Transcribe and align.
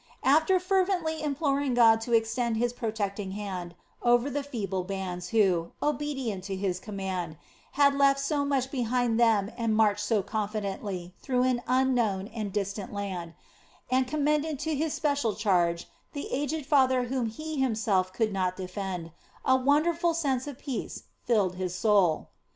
After 0.23 0.59
fervently 0.59 1.21
imploring 1.21 1.75
God 1.75 2.01
to 2.01 2.13
extend 2.13 2.57
His 2.57 2.73
protecting 2.73 3.33
hand 3.33 3.75
over 4.01 4.31
the 4.31 4.41
feeble 4.41 4.83
bands 4.83 5.29
who, 5.29 5.73
obedient 5.79 6.43
to 6.45 6.55
His 6.55 6.79
command, 6.79 7.37
had 7.73 7.93
left 7.93 8.19
so 8.19 8.43
much 8.43 8.71
behind 8.71 9.19
them 9.19 9.51
and 9.59 9.75
marched 9.75 10.03
so 10.03 10.23
confidently 10.23 11.13
through 11.21 11.43
an 11.43 11.61
unknown 11.67 12.29
and 12.29 12.51
distant 12.51 12.91
land, 12.91 13.35
and 13.91 14.07
commended 14.07 14.57
to 14.61 14.73
His 14.73 14.95
special 14.95 15.35
charge 15.35 15.87
the 16.13 16.31
aged 16.33 16.65
father 16.65 17.03
whom 17.03 17.27
he 17.27 17.57
himself 17.59 18.11
could 18.11 18.33
not 18.33 18.57
defend, 18.57 19.11
a 19.45 19.55
wonderful 19.55 20.15
sense 20.15 20.47
of 20.47 20.57
peace 20.57 21.03
filled 21.25 21.57
his 21.57 21.75
soul. 21.75 22.29